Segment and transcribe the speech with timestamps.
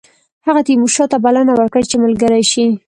[0.47, 2.65] هغه تیمورشاه ته بلنه ورکړه چې ملګری شي.